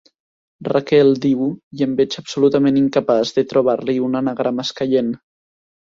[0.67, 1.51] Raquel, diu,
[1.81, 5.19] i em veig absolutament incapaç de trobar-li un anagrama escaient.